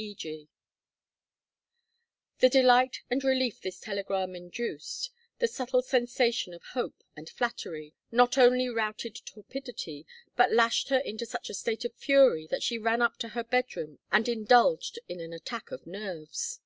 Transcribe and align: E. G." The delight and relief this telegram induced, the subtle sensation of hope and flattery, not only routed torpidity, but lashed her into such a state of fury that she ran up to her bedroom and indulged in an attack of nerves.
E. 0.00 0.14
G." 0.14 0.48
The 2.38 2.48
delight 2.48 3.00
and 3.10 3.24
relief 3.24 3.60
this 3.60 3.80
telegram 3.80 4.36
induced, 4.36 5.10
the 5.40 5.48
subtle 5.48 5.82
sensation 5.82 6.54
of 6.54 6.62
hope 6.66 7.02
and 7.16 7.28
flattery, 7.28 7.94
not 8.12 8.38
only 8.38 8.68
routed 8.68 9.16
torpidity, 9.26 10.06
but 10.36 10.52
lashed 10.52 10.90
her 10.90 10.98
into 10.98 11.26
such 11.26 11.50
a 11.50 11.54
state 11.54 11.84
of 11.84 11.96
fury 11.96 12.46
that 12.46 12.62
she 12.62 12.78
ran 12.78 13.02
up 13.02 13.16
to 13.16 13.30
her 13.30 13.42
bedroom 13.42 13.98
and 14.12 14.28
indulged 14.28 15.00
in 15.08 15.18
an 15.18 15.32
attack 15.32 15.72
of 15.72 15.84
nerves. 15.84 16.60